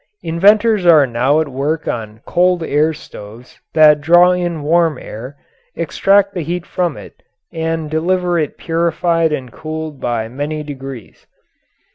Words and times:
Inventors 0.23 0.83
are 0.83 1.05
now 1.05 1.41
at 1.41 1.47
work 1.47 1.87
on 1.87 2.21
cold 2.25 2.63
air 2.63 2.91
stoves 2.91 3.59
that 3.75 4.01
draw 4.01 4.31
in 4.31 4.63
warm 4.63 4.97
air, 4.97 5.37
extract 5.75 6.33
the 6.33 6.41
heat 6.41 6.65
from 6.65 6.97
it, 6.97 7.21
and 7.53 7.87
deliver 7.87 8.39
it 8.39 8.57
purified 8.57 9.31
and 9.31 9.51
cooled 9.51 9.99
by 10.01 10.27
many 10.27 10.63
degrees. 10.63 11.27